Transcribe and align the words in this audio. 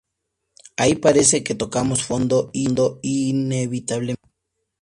Ahí 0.77 0.95
parece 0.95 1.43
que 1.43 1.53
tocamos 1.53 2.03
fondo, 2.03 2.49
inevitablemente. 2.53 4.27